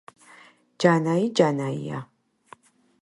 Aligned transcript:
ჯანაი 0.85 1.23
ჯანაია 1.41 1.99